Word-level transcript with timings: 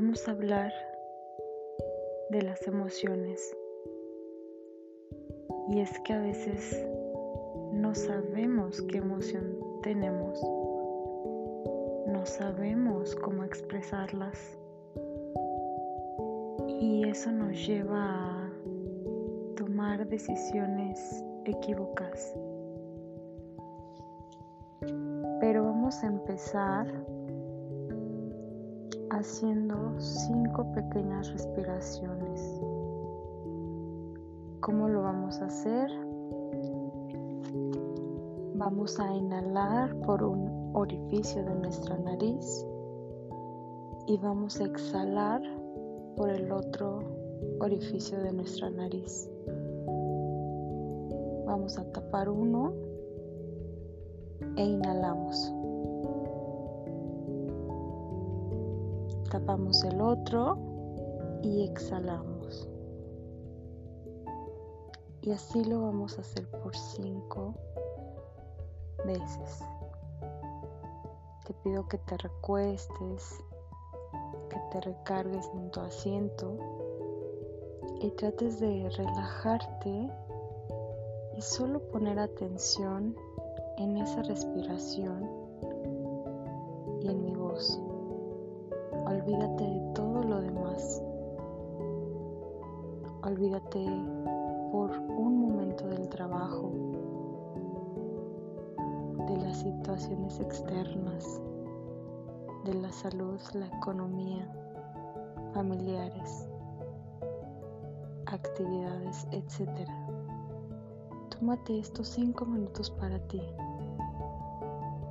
vamos 0.00 0.26
a 0.28 0.30
hablar 0.30 0.72
de 2.30 2.40
las 2.40 2.66
emociones. 2.66 3.54
Y 5.68 5.80
es 5.80 5.90
que 6.00 6.14
a 6.14 6.22
veces 6.22 6.86
no 7.74 7.94
sabemos 7.94 8.80
qué 8.80 8.96
emoción 8.96 9.58
tenemos, 9.82 10.40
no 12.06 12.24
sabemos 12.24 13.14
cómo 13.14 13.44
expresarlas. 13.44 14.58
Y 16.66 17.06
eso 17.06 17.30
nos 17.30 17.54
lleva 17.66 18.46
a 18.46 18.50
tomar 19.54 20.08
decisiones 20.08 21.22
equívocas. 21.44 22.34
Pero 25.40 25.64
vamos 25.64 26.02
a 26.02 26.06
empezar 26.06 26.86
haciendo 29.20 29.76
cinco 29.98 30.72
pequeñas 30.72 31.30
respiraciones. 31.30 32.60
¿Cómo 34.60 34.88
lo 34.88 35.02
vamos 35.02 35.40
a 35.40 35.46
hacer? 35.46 35.90
Vamos 38.54 38.98
a 38.98 39.14
inhalar 39.14 39.94
por 40.00 40.22
un 40.22 40.70
orificio 40.74 41.44
de 41.44 41.54
nuestra 41.54 41.98
nariz 41.98 42.66
y 44.06 44.16
vamos 44.16 44.58
a 44.60 44.64
exhalar 44.64 45.42
por 46.16 46.30
el 46.30 46.50
otro 46.50 47.00
orificio 47.60 48.18
de 48.20 48.32
nuestra 48.32 48.70
nariz. 48.70 49.30
Vamos 51.44 51.78
a 51.78 51.84
tapar 51.92 52.30
uno 52.30 52.72
e 54.56 54.64
inhalamos. 54.64 55.59
Tapamos 59.30 59.84
el 59.84 60.00
otro 60.00 60.58
y 61.44 61.62
exhalamos. 61.62 62.68
Y 65.22 65.30
así 65.30 65.64
lo 65.64 65.82
vamos 65.82 66.18
a 66.18 66.22
hacer 66.22 66.50
por 66.50 66.76
cinco 66.76 67.54
veces. 69.06 69.60
Te 71.46 71.54
pido 71.62 71.86
que 71.86 71.98
te 71.98 72.16
recuestes, 72.16 73.44
que 74.48 74.58
te 74.72 74.80
recargues 74.80 75.48
en 75.54 75.70
tu 75.70 75.78
asiento 75.78 76.58
y 78.00 78.10
trates 78.10 78.58
de 78.58 78.90
relajarte 78.90 80.10
y 81.36 81.40
solo 81.40 81.78
poner 81.92 82.18
atención 82.18 83.14
en 83.76 83.96
esa 83.96 84.22
respiración 84.24 85.39
Olvídate 89.10 89.64
de 89.64 89.80
todo 89.92 90.22
lo 90.22 90.40
demás. 90.40 91.02
Olvídate 93.24 93.84
por 94.70 94.92
un 94.92 95.40
momento 95.40 95.88
del 95.88 96.08
trabajo, 96.08 96.70
de 99.26 99.36
las 99.38 99.58
situaciones 99.58 100.38
externas, 100.38 101.42
de 102.64 102.74
la 102.74 102.92
salud, 102.92 103.40
la 103.52 103.66
economía, 103.66 104.48
familiares, 105.54 106.48
actividades, 108.26 109.26
etc. 109.32 109.88
Tómate 111.30 111.80
estos 111.80 112.06
cinco 112.06 112.46
minutos 112.46 112.92
para 112.92 113.18
ti. 113.26 113.42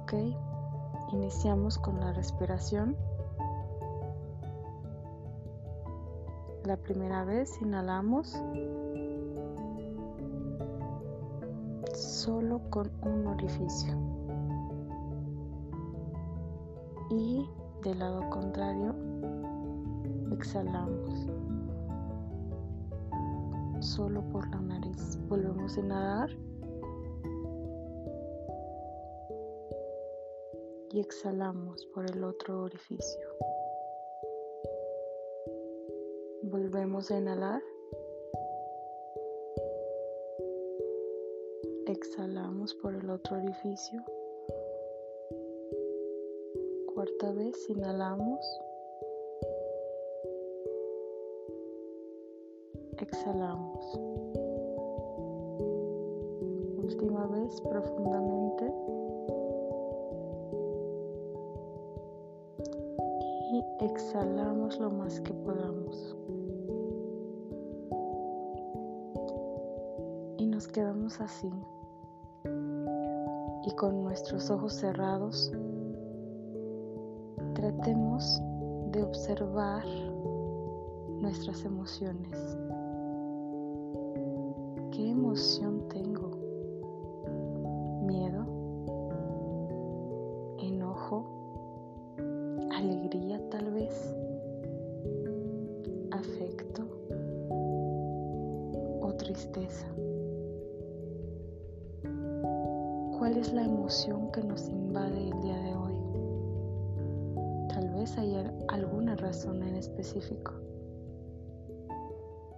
¿Ok? 0.04 0.14
Iniciamos 1.12 1.78
con 1.78 2.00
la 2.00 2.14
respiración. 2.14 2.96
La 6.70 6.78
primera 6.78 7.26
vez 7.26 7.60
inhalamos 7.64 8.40
solo 11.96 12.62
con 12.70 12.92
un 13.02 13.26
orificio. 13.26 13.92
Y 17.10 17.50
del 17.84 17.98
lado 17.98 18.30
contrario 18.30 18.94
exhalamos 20.32 21.26
solo 23.80 24.22
por 24.30 24.48
la 24.50 24.62
nariz. 24.62 25.18
Volvemos 25.28 25.76
a 25.76 25.80
inhalar 25.80 26.30
y 30.92 31.00
exhalamos 31.00 31.88
por 31.96 32.06
el 32.06 32.24
otro 32.24 32.62
orificio. 32.62 33.29
Volvemos 36.72 37.10
a 37.10 37.18
inhalar. 37.18 37.64
Exhalamos 41.88 42.76
por 42.76 42.94
el 42.94 43.10
otro 43.10 43.38
orificio. 43.38 44.04
Cuarta 46.94 47.32
vez, 47.32 47.56
inhalamos. 47.72 48.62
Exhalamos. 53.00 54.00
Última 56.78 57.26
vez, 57.26 57.60
profundamente. 57.62 58.72
Y 63.54 63.86
exhalamos 63.86 64.80
lo 64.80 64.92
más 64.92 65.20
que 65.22 65.34
podamos. 65.34 66.16
Quedamos 70.72 71.20
así 71.20 71.52
y 73.66 73.72
con 73.76 74.04
nuestros 74.04 74.50
ojos 74.52 74.74
cerrados 74.74 75.52
tratemos 77.56 78.42
de 78.92 79.04
observar 79.04 79.84
nuestras 81.22 81.66
emociones. 81.66 82.58
¿Qué 84.92 85.10
emoción 85.10 85.88
tengo? 85.90 86.30
¿Miedo? 88.06 88.46
¿Enojo? 90.60 91.26
¿Alegría 92.72 93.42
tal 93.50 93.72
vez? 93.72 94.16
¿Afecto? 96.12 96.84
¿O 99.02 99.14
tristeza? 99.18 99.88
¿Cuál 103.30 103.42
es 103.42 103.54
la 103.54 103.64
emoción 103.64 104.32
que 104.32 104.42
nos 104.42 104.68
invade 104.70 105.30
el 105.30 105.42
día 105.42 105.60
de 105.60 105.76
hoy? 105.76 105.94
Tal 107.68 107.88
vez 107.92 108.18
haya 108.18 108.52
alguna 108.70 109.16
razón 109.18 109.62
en 109.62 109.76
específico, 109.76 110.52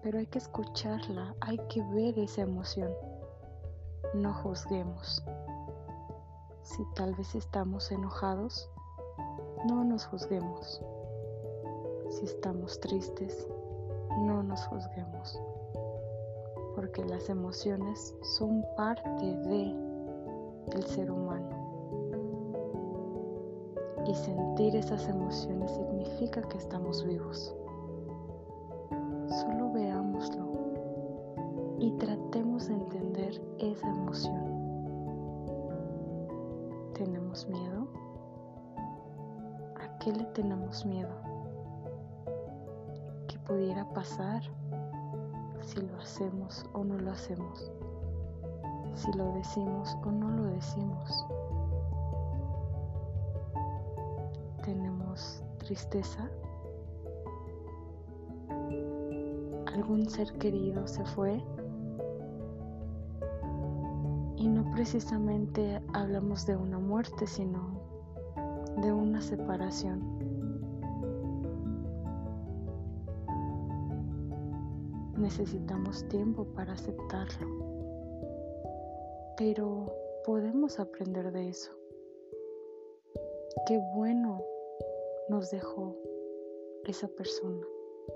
pero 0.02 0.20
hay 0.20 0.28
que 0.28 0.38
escucharla, 0.38 1.36
hay 1.42 1.58
que 1.68 1.84
ver 1.94 2.18
esa 2.18 2.44
emoción. 2.44 2.90
No 4.14 4.34
juzguemos. 4.34 5.22
Si 6.64 6.86
tal 6.96 7.16
vez 7.16 7.36
estamos 7.36 7.92
enojados, 7.92 8.70
no 9.68 9.84
nos 9.84 10.06
juzguemos. 10.06 10.82
Si 12.12 12.24
estamos 12.24 12.80
tristes, 12.80 13.46
no 14.22 14.42
nos 14.42 14.66
juzguemos. 14.68 15.38
Porque 16.76 17.04
las 17.04 17.28
emociones 17.28 18.16
son 18.22 18.66
parte 18.78 19.36
de 19.50 19.91
el 20.74 20.84
ser 20.84 21.12
humano. 21.12 21.50
Y 24.08 24.16
sentir 24.16 24.76
esas 24.76 25.08
emociones 25.08 25.72
significa 25.72 26.42
que 26.42 26.58
estamos 26.58 27.06
vivos. 27.06 27.56
Solo 29.28 29.72
veámoslo 29.72 30.52
y 31.80 31.92
tratemos 31.94 32.68
de 32.68 32.76
entender 32.76 33.42
esa 33.58 33.90
emoción. 33.90 34.62
¿Tenemos 36.94 37.48
miedo? 37.48 37.88
¿A 39.80 39.98
qué 40.00 40.12
le 40.12 40.26
tenemos 40.26 40.86
miedo? 40.86 41.16
¿Qué 43.28 43.38
pudiera 43.40 43.88
pasar 43.94 44.44
si 45.62 45.82
lo 45.82 45.98
hacemos 45.98 46.66
o 46.74 46.84
no 46.84 46.98
lo 47.00 47.12
hacemos? 47.12 47.72
si 48.96 49.12
lo 49.14 49.32
decimos 49.34 49.98
o 50.04 50.12
no 50.12 50.30
lo 50.30 50.44
decimos. 50.46 51.26
Tenemos 54.64 55.44
tristeza. 55.58 56.30
Algún 59.74 60.10
ser 60.10 60.32
querido 60.34 60.88
se 60.88 61.04
fue. 61.06 61.44
Y 64.38 64.48
no 64.48 64.70
precisamente 64.72 65.82
hablamos 65.94 66.46
de 66.46 66.56
una 66.56 66.80
muerte, 66.80 67.28
sino 67.28 67.80
de 68.82 68.92
una 68.92 69.22
separación. 69.22 70.02
Necesitamos 75.18 76.08
tiempo 76.10 76.46
para 76.46 76.74
aceptarlo. 76.74 77.81
Pero 79.44 79.88
podemos 80.24 80.80
aprender 80.80 81.32
de 81.32 81.50
eso. 81.50 81.72
Qué 83.66 83.80
bueno 83.96 84.46
nos 85.30 85.50
dejó 85.50 85.96
esa 86.86 87.08
persona 87.08 87.66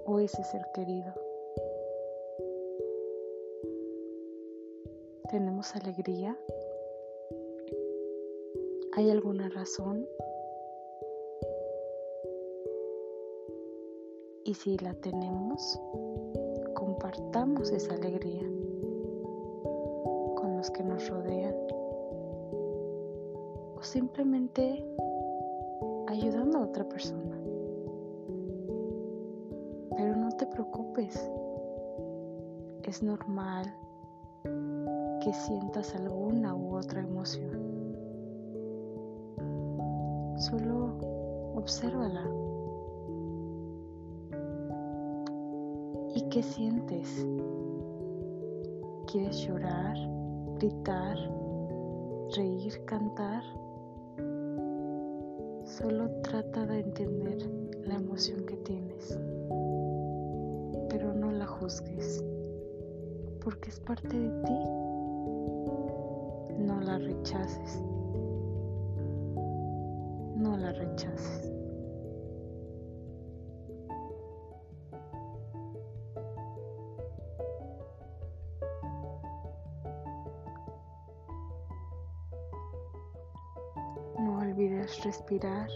o 0.05 0.19
ese 0.19 0.43
ser 0.43 0.61
querido. 0.75 1.11
¿Tenemos 5.31 5.75
alegría? 5.75 6.37
¿Hay 8.93 9.09
alguna 9.09 9.49
razón? 9.49 10.07
Y 14.43 14.53
si 14.53 14.77
la 14.77 14.93
tenemos, 14.93 15.79
compartamos 16.75 17.71
esa 17.71 17.95
alegría 17.95 18.47
rodean 20.97 21.55
o 23.75 23.79
simplemente 23.81 24.85
ayudando 26.07 26.59
a 26.59 26.63
otra 26.63 26.87
persona. 26.87 27.37
Pero 29.97 30.15
no 30.15 30.29
te 30.31 30.45
preocupes, 30.47 31.31
es 32.83 33.01
normal 33.01 33.65
que 35.21 35.33
sientas 35.33 35.95
alguna 35.95 36.55
u 36.55 36.75
otra 36.75 37.01
emoción. 37.01 37.65
Solo 40.37 40.97
obsérvala. 41.55 42.23
¿Y 46.13 46.21
qué 46.29 46.43
sientes? 46.43 47.27
¿Quieres 49.07 49.37
llorar, 49.47 49.95
gritar, 50.55 51.17
reír, 52.35 52.83
cantar? 52.85 53.43
Solo 55.65 56.09
trata 56.21 56.65
de 56.65 56.79
entender 56.79 57.37
la 57.85 57.95
emoción 57.95 58.45
que 58.45 58.55
tienes, 58.57 59.19
pero 60.89 61.13
no 61.13 61.31
la 61.31 61.45
juzgues, 61.45 62.23
porque 63.43 63.69
es 63.69 63.79
parte 63.81 64.17
de 64.17 64.29
ti. 64.43 64.59
No 66.59 66.79
la 66.81 66.99
rechaces. 66.99 67.81
No 70.37 70.55
la 70.57 70.71
rechaces. 70.71 71.44
Respirar 85.03 85.69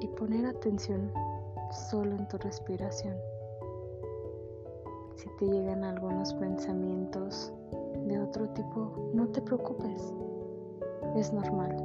y 0.00 0.08
poner 0.08 0.46
atención 0.46 1.12
solo 1.90 2.16
en 2.16 2.28
tu 2.28 2.38
respiración. 2.38 3.16
Si 5.16 5.28
te 5.38 5.46
llegan 5.46 5.84
algunos 5.84 6.34
pensamientos 6.34 7.52
de 8.06 8.18
otro 8.20 8.48
tipo, 8.50 9.10
no 9.14 9.28
te 9.28 9.40
preocupes, 9.40 10.12
es 11.16 11.32
normal. 11.32 11.76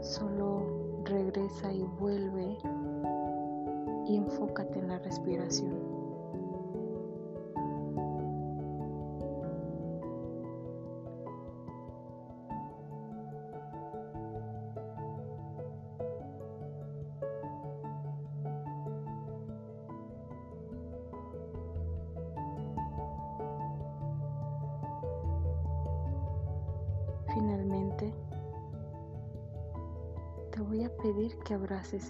Solo 0.00 0.62
regresa 1.04 1.72
y 1.72 1.82
vuelve 1.98 2.56
y 4.06 4.16
enfócate 4.16 4.78
en 4.78 4.88
la 4.88 4.98
respiración. 4.98 5.99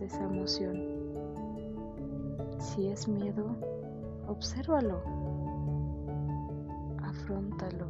Esa 0.01 0.23
emoción. 0.23 0.77
Si 2.59 2.87
es 2.87 3.09
miedo, 3.09 3.57
obsérvalo, 4.29 5.03
afrontalo, 7.03 7.89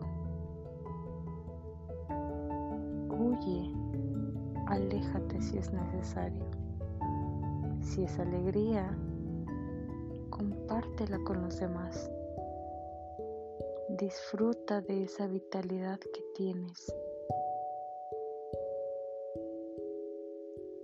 huye, 3.10 3.70
aléjate 4.66 5.40
si 5.42 5.58
es 5.58 5.72
necesario. 5.72 6.44
Si 7.82 8.04
es 8.04 8.18
alegría, 8.18 8.96
compártela 10.30 11.18
con 11.24 11.42
los 11.42 11.60
demás. 11.60 12.10
Disfruta 13.98 14.80
de 14.80 15.04
esa 15.04 15.26
vitalidad 15.26 16.00
que 16.00 16.22
tienes. 16.34 16.94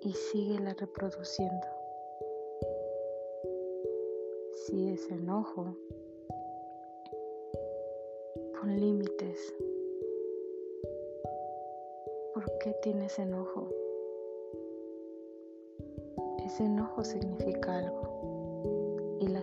Y 0.07 0.13
síguela 0.13 0.73
reproduciendo. 0.75 1.67
Si 4.55 4.91
es 4.91 5.11
enojo, 5.11 5.77
pon 8.55 8.81
límites. 8.81 9.53
¿Por 12.35 12.45
qué 12.59 12.73
tienes 12.83 13.19
enojo? 13.19 13.69
Ese 16.45 16.67
enojo 16.67 17.03
significa 17.03 17.79
algo 17.79 19.19
y 19.19 19.27
la, 19.27 19.43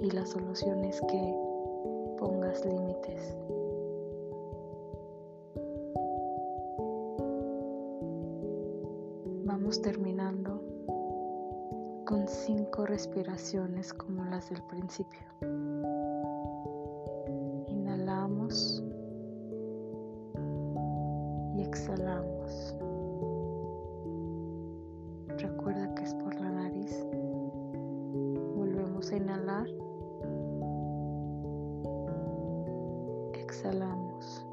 y 0.00 0.10
la 0.12 0.24
solución 0.26 0.84
es 0.84 1.00
que 1.00 1.34
pongas 2.18 2.64
límites. 2.64 3.36
Terminando 9.76 10.62
con 12.06 12.26
cinco 12.26 12.86
respiraciones 12.86 13.92
como 13.92 14.24
las 14.24 14.48
del 14.48 14.62
principio. 14.62 15.20
Inhalamos 17.66 18.82
y 21.54 21.60
exhalamos. 21.60 22.74
Recuerda 25.36 25.94
que 25.94 26.04
es 26.04 26.14
por 26.14 26.34
la 26.36 26.50
nariz. 26.50 27.06
Volvemos 28.56 29.12
a 29.12 29.16
inhalar. 29.16 29.68
Exhalamos. 33.34 34.47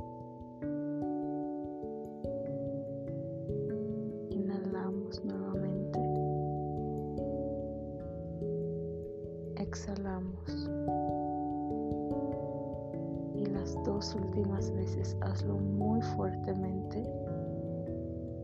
Últimas 14.16 14.72
veces 14.72 15.18
hazlo 15.22 15.56
muy 15.56 16.02
fuertemente. 16.02 17.04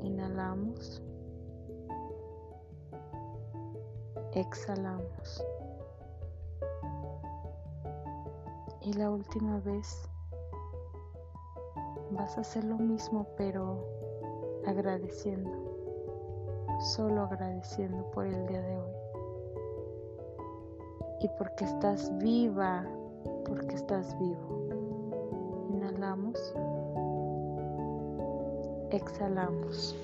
Inhalamos. 0.02 1.02
Exhalamos. 4.34 5.44
Y 8.82 8.94
la 8.94 9.10
última 9.10 9.60
vez 9.60 10.10
vas 12.12 12.38
a 12.38 12.42
hacer 12.42 12.64
lo 12.64 12.78
mismo 12.78 13.28
pero 13.38 13.86
agradeciendo. 14.66 15.52
Solo 16.80 17.24
agradeciendo 17.24 18.10
por 18.12 18.26
el 18.26 18.48
día 18.48 18.62
de 18.62 18.78
hoy 18.78 19.02
y 21.22 21.28
porque 21.38 21.66
estás 21.66 22.12
viva, 22.18 22.84
porque 23.46 23.76
estás 23.76 24.18
vivo. 24.20 24.61
Exhalamos. 28.90 29.96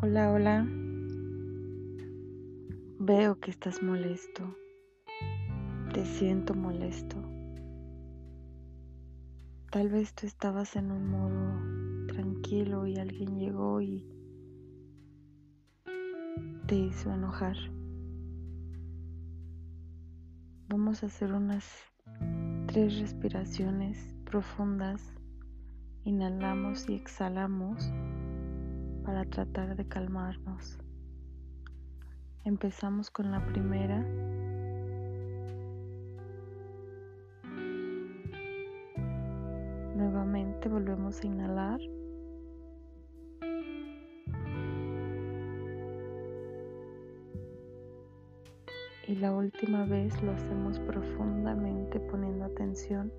Hola, 0.00 0.32
hola. 0.32 0.66
Veo 3.00 3.40
que 3.40 3.50
estás 3.50 3.82
molesto. 3.82 4.44
Te 6.00 6.06
siento 6.06 6.54
molesto. 6.54 7.16
Tal 9.70 9.90
vez 9.90 10.14
tú 10.14 10.26
estabas 10.26 10.74
en 10.76 10.90
un 10.92 11.10
modo 11.10 12.06
tranquilo 12.06 12.86
y 12.86 12.96
alguien 12.96 13.38
llegó 13.38 13.82
y 13.82 14.08
te 16.66 16.76
hizo 16.76 17.12
enojar. 17.12 17.54
Vamos 20.70 21.02
a 21.02 21.06
hacer 21.08 21.34
unas 21.34 21.70
tres 22.66 22.98
respiraciones 22.98 24.14
profundas. 24.24 25.02
Inhalamos 26.04 26.88
y 26.88 26.94
exhalamos 26.94 27.92
para 29.04 29.26
tratar 29.26 29.76
de 29.76 29.86
calmarnos. 29.86 30.78
Empezamos 32.46 33.10
con 33.10 33.30
la 33.30 33.44
primera. 33.44 34.02
Nuevamente 40.00 40.66
volvemos 40.70 41.20
a 41.22 41.26
inhalar. 41.26 41.78
Y 49.06 49.16
la 49.16 49.30
última 49.32 49.84
vez 49.84 50.22
lo 50.22 50.32
hacemos 50.32 50.78
profundamente 50.80 52.00
poniendo 52.00 52.46
atención 52.46 53.12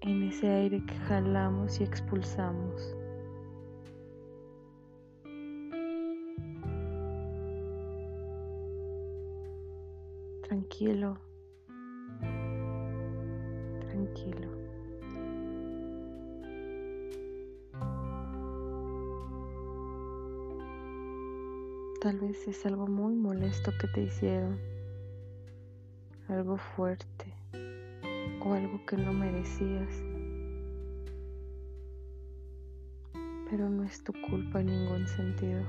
en 0.00 0.22
ese 0.22 0.48
aire 0.48 0.82
que 0.86 0.94
jalamos 0.94 1.80
y 1.80 1.84
expulsamos. 1.84 2.96
tranquilo, 10.48 11.18
tranquilo. 13.80 14.65
Tal 22.00 22.20
vez 22.20 22.46
es 22.46 22.66
algo 22.66 22.86
muy 22.86 23.14
molesto 23.14 23.72
que 23.80 23.88
te 23.88 24.02
hicieron, 24.02 24.60
algo 26.28 26.58
fuerte 26.58 27.34
o 28.44 28.52
algo 28.52 28.84
que 28.84 28.96
no 28.98 29.12
merecías. 29.14 29.88
Pero 33.50 33.70
no 33.70 33.82
es 33.82 34.04
tu 34.04 34.12
culpa 34.28 34.60
en 34.60 34.66
ningún 34.66 35.08
sentido. 35.08 35.62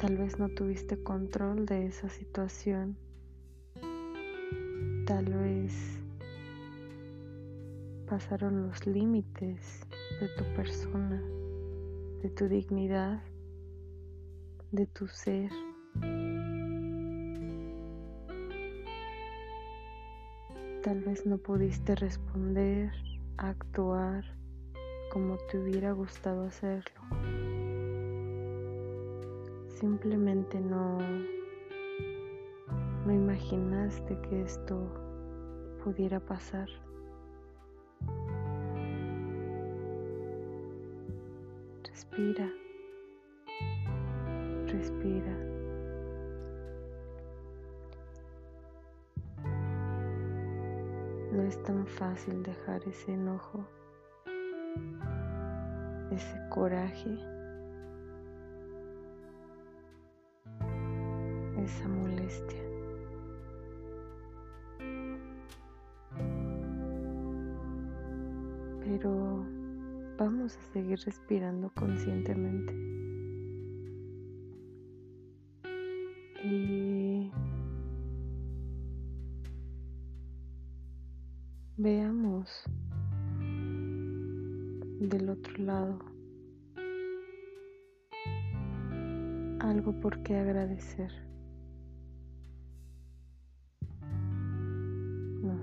Tal 0.00 0.16
vez 0.16 0.38
no 0.38 0.48
tuviste 0.48 1.00
control 1.02 1.66
de 1.66 1.86
esa 1.86 2.08
situación. 2.08 2.96
Tal 5.06 5.26
vez 5.26 6.00
pasaron 8.06 8.68
los 8.68 8.86
límites 8.86 9.86
de 10.20 10.28
tu 10.36 10.44
persona, 10.54 11.22
de 12.22 12.30
tu 12.30 12.48
dignidad, 12.48 13.22
de 14.70 14.86
tu 14.86 15.06
ser. 15.08 15.50
Tal 20.82 21.00
vez 21.00 21.24
no 21.26 21.38
pudiste 21.38 21.94
responder, 21.94 22.92
actuar 23.36 24.24
como 25.12 25.36
te 25.48 25.58
hubiera 25.58 25.92
gustado 25.92 26.44
hacerlo 26.44 26.92
simplemente 29.84 30.58
no, 30.60 30.98
no 33.04 33.12
imaginaste 33.12 34.18
que 34.22 34.40
esto 34.40 34.78
pudiera 35.84 36.20
pasar. 36.20 36.68
Respira, 41.94 42.50
respira. 44.66 45.32
No 51.30 51.42
es 51.42 51.62
tan 51.62 51.86
fácil 51.86 52.42
dejar 52.42 52.82
ese 52.88 53.12
enojo, 53.12 53.64
ese 56.10 56.48
coraje. 56.50 57.16
esa 61.64 61.88
molestia. 61.88 62.63
Vamos 70.18 70.56
a 70.56 70.62
seguir 70.72 70.98
respirando 71.04 71.70
conscientemente. 71.74 72.74
Y 76.44 77.30
veamos 81.76 82.64
del 85.00 85.30
otro 85.30 85.64
lado 85.64 85.98
algo 89.60 89.98
por 90.00 90.22
qué 90.22 90.36
agradecer. 90.36 91.24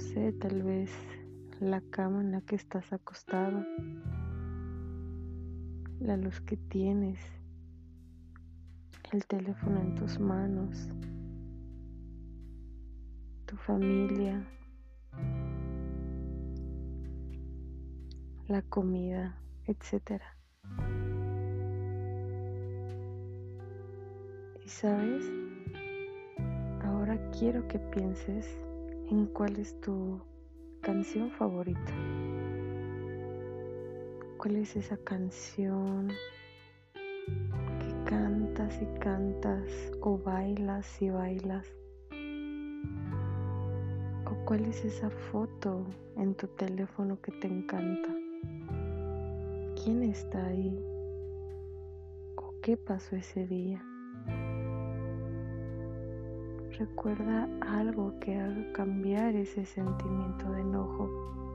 sé, 0.01 0.34
tal 0.34 0.63
vez 0.63 0.91
la 1.60 1.81
cama 1.91 2.22
en 2.22 2.31
la 2.31 2.41
que 2.41 2.55
estás 2.55 2.91
acostado, 2.91 3.63
la 6.01 6.17
luz 6.17 6.41
que 6.41 6.58
tienes, 6.58 7.20
el 9.12 9.24
teléfono 9.27 9.79
en 9.79 9.93
tus 9.93 10.20
manos, 10.20 10.89
tu 13.46 13.55
familia, 13.55 14.43
la 18.48 18.63
comida, 18.63 19.38
etc. 19.67 20.24
Y 24.65 24.67
sabes, 24.67 25.24
ahora 26.84 27.20
quiero 27.38 27.67
que 27.67 27.77
pienses 27.77 28.48
en 29.12 29.27
cuál 29.27 29.55
es 29.58 29.79
tu 29.81 30.20
canción 30.81 31.29
favorita. 31.29 31.93
¿Cuál 34.42 34.56
es 34.56 34.76
esa 34.76 34.98
canción 34.98 36.08
que 36.96 38.10
cantas 38.10 38.82
y 38.82 39.00
cantas 39.00 39.70
o 40.02 40.18
bailas 40.18 41.00
y 41.00 41.12
bailas? 41.12 41.68
¿O 44.26 44.46
cuál 44.46 44.66
es 44.66 44.84
esa 44.84 45.12
foto 45.12 45.86
en 46.18 46.34
tu 46.34 46.48
teléfono 46.48 47.22
que 47.22 47.32
te 47.34 47.46
encanta? 47.46 48.10
¿Quién 49.76 50.02
está 50.02 50.44
ahí? 50.48 50.76
¿O 52.36 52.56
qué 52.64 52.78
pasó 52.78 53.16
ese 53.16 53.46
día? 53.46 53.86
recuerda 56.80 57.48
algo 57.62 58.20
que 58.20 58.40
haga 58.40 58.74
cambiar 58.74 59.36
ese 59.36 59.68
sentimiento 59.68 60.52
de 60.52 60.62
enojo. 60.62 61.50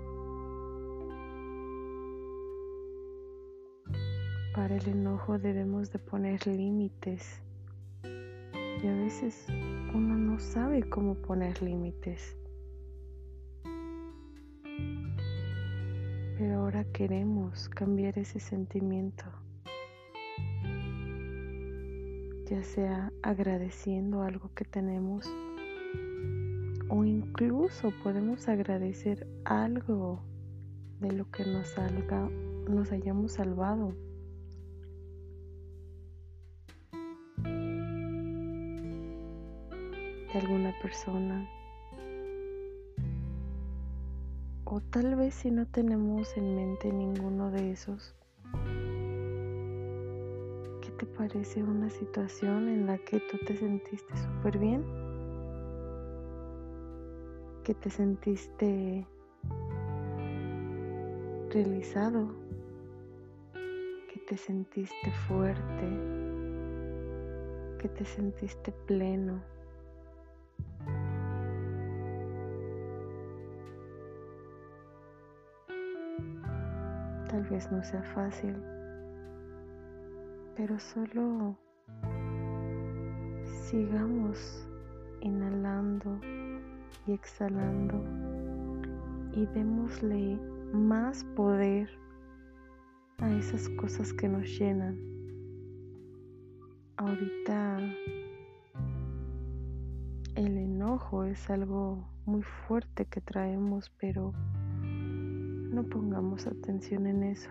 Para 4.56 4.74
el 4.74 4.88
enojo 4.88 5.38
debemos 5.38 5.92
de 5.92 5.98
poner 5.98 6.46
límites 6.46 7.42
y 8.02 8.86
a 8.86 8.94
veces 8.94 9.46
uno 9.94 10.16
no 10.16 10.40
sabe 10.40 10.82
cómo 10.88 11.14
poner 11.14 11.62
límites. 11.62 12.34
Pero 16.38 16.60
ahora 16.60 16.84
queremos 16.92 17.68
cambiar 17.68 18.18
ese 18.18 18.40
sentimiento 18.40 19.26
ya 22.48 22.62
sea 22.62 23.12
agradeciendo 23.22 24.22
algo 24.22 24.50
que 24.54 24.64
tenemos 24.64 25.26
o 26.88 27.04
incluso 27.04 27.92
podemos 28.04 28.48
agradecer 28.48 29.26
algo 29.44 30.22
de 31.00 31.10
lo 31.10 31.28
que 31.30 31.44
nos 31.44 31.68
salga, 31.68 32.30
nos 32.68 32.92
hayamos 32.92 33.32
salvado. 33.32 34.05
Alguna 40.36 40.72
persona. 40.82 41.48
O 44.64 44.80
tal 44.80 45.16
vez 45.16 45.34
si 45.34 45.50
no 45.50 45.66
tenemos 45.66 46.36
en 46.36 46.54
mente 46.54 46.92
ninguno 46.92 47.50
de 47.50 47.72
esos, 47.72 48.14
te 50.96 51.06
parece 51.06 51.62
una 51.62 51.90
situación 51.90 52.68
en 52.68 52.86
la 52.86 52.96
que 52.98 53.20
tú 53.20 53.36
te 53.46 53.54
sentiste 53.56 54.16
súper 54.16 54.58
bien? 54.58 54.82
Que 57.64 57.74
te 57.74 57.90
sentiste 57.90 59.06
realizado, 61.50 62.28
que 63.52 64.20
te 64.26 64.36
sentiste 64.38 65.10
fuerte, 65.28 65.86
que 67.78 67.88
te 67.88 68.04
sentiste 68.04 68.72
pleno. 68.86 69.42
Tal 77.36 77.44
vez 77.50 77.70
no 77.70 77.84
sea 77.84 78.02
fácil 78.02 78.56
pero 80.56 80.78
solo 80.78 81.54
sigamos 83.44 84.66
inhalando 85.20 86.18
y 87.06 87.12
exhalando 87.12 88.02
y 89.32 89.44
démosle 89.52 90.40
más 90.72 91.24
poder 91.36 91.90
a 93.18 93.30
esas 93.32 93.68
cosas 93.68 94.14
que 94.14 94.30
nos 94.30 94.48
llenan. 94.58 94.98
Ahorita 96.96 97.80
el 100.36 100.56
enojo 100.56 101.24
es 101.24 101.50
algo 101.50 102.02
muy 102.24 102.42
fuerte 102.42 103.04
que 103.04 103.20
traemos, 103.20 103.92
pero 104.00 104.32
no 105.76 105.84
pongamos 105.84 106.46
atención 106.46 107.06
en 107.06 107.22
eso. 107.22 107.50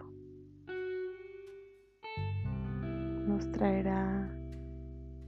nos 3.28 3.52
traerá 3.52 4.28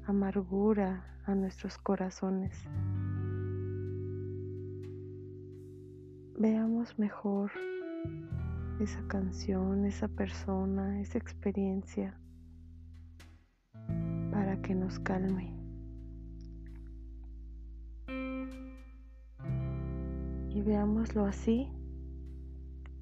amargura 0.06 1.04
a 1.25 1.36
nuestros 1.36 1.77
corazones. 1.77 2.58
Veamos 6.39 6.98
mejor 6.98 7.51
esa 8.80 9.06
canción, 9.08 9.86
esa 9.86 10.08
persona, 10.08 11.00
esa 11.00 11.20
experiencia 11.20 12.20
para 14.32 14.60
que 14.63 14.74
nos 14.74 14.98
calme. 15.00 15.54
Y 20.50 20.62
veámoslo 20.63 21.25
así 21.25 21.76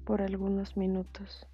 por 0.06 0.22
algunos 0.22 0.76
minutos. 0.76 1.48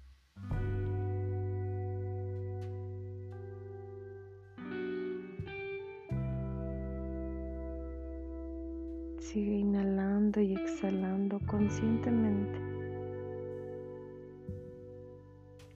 Sigue 9.17 9.53
inhalando 9.53 10.39
y 10.39 10.53
exhalando 10.53 11.39
conscientemente. 11.47 12.59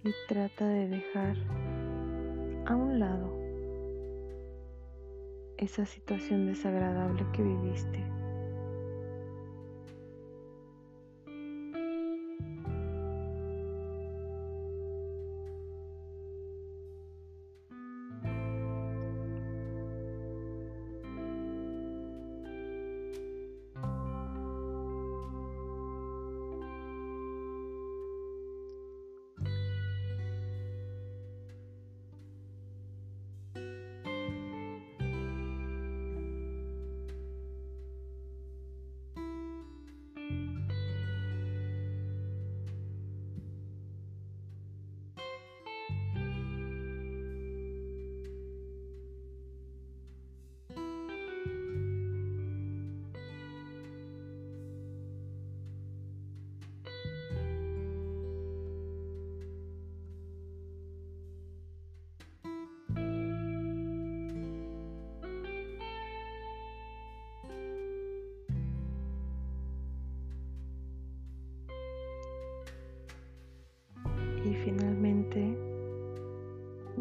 Y 0.04 0.12
trata 0.28 0.68
de 0.68 0.88
dejar 0.88 1.36
a 2.68 2.76
un 2.76 3.00
lado 3.00 3.34
esa 5.58 5.88
situación 5.88 6.46
desagradable 6.46 7.26
que 7.34 7.42
viviste. 7.42 8.17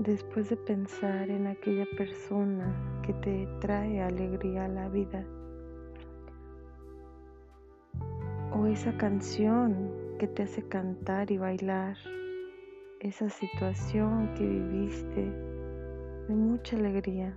Después 0.06 0.48
de 0.48 0.56
pensar 0.56 1.28
en 1.30 1.48
aquella 1.48 1.84
persona 1.96 2.72
que 3.04 3.12
te 3.14 3.48
trae 3.60 4.00
alegría 4.00 4.66
a 4.66 4.68
la 4.68 4.88
vida, 4.88 5.24
o 8.52 8.66
esa 8.66 8.96
canción 8.96 9.90
que 10.20 10.28
te 10.28 10.44
hace 10.44 10.62
cantar 10.68 11.32
y 11.32 11.38
bailar, 11.38 11.96
esa 13.00 13.28
situación 13.28 14.32
que 14.34 14.46
viviste 14.46 15.28
de 16.28 16.34
mucha 16.34 16.76
alegría, 16.76 17.36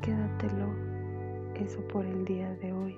quédatelo 0.00 0.72
eso 1.56 1.80
por 1.88 2.06
el 2.06 2.24
día 2.24 2.54
de 2.62 2.72
hoy. 2.72 2.96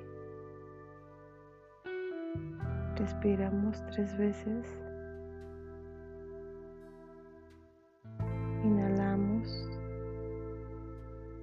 Respiramos 2.96 3.82
tres 3.87 4.16
veces. 4.18 4.81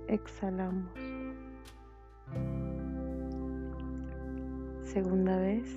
Exhalamos. 0.10 0.92
Segunda 4.84 5.38
vez, 5.38 5.70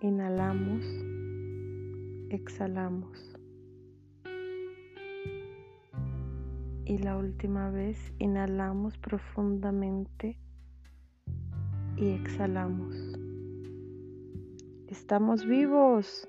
inhalamos, 0.00 0.84
exhalamos. 2.30 3.36
Y 6.86 6.98
la 6.98 7.16
última 7.16 7.70
vez, 7.70 7.98
inhalamos 8.18 8.98
profundamente 8.98 10.38
y 11.96 12.10
exhalamos. 12.10 12.94
Estamos 14.86 15.44
vivos. 15.44 16.28